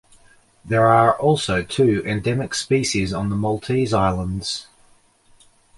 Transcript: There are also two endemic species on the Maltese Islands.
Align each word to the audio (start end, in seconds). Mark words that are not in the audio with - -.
There 0.65 0.83
are 0.87 1.15
also 1.19 1.61
two 1.61 2.01
endemic 2.07 2.55
species 2.55 3.13
on 3.13 3.29
the 3.29 3.35
Maltese 3.35 3.93
Islands. 3.93 4.65